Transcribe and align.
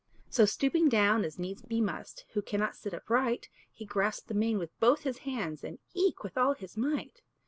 So 0.31 0.45
stooping 0.45 0.89
down, 0.89 1.23
as 1.23 1.37
needs 1.37 1.61
be 1.61 1.79
must 1.79 2.25
Who 2.29 2.41
cannot 2.41 2.75
sit 2.75 2.91
upright, 2.91 3.49
He 3.71 3.85
grasped 3.85 4.29
the 4.29 4.33
mane 4.33 4.57
with 4.57 4.71
both 4.79 5.01
his 5.03 5.19
hands 5.29 5.63
And 5.63 5.77
eke 5.93 6.23
with 6.23 6.39
all 6.39 6.55
his 6.55 6.75
might. 6.75 7.21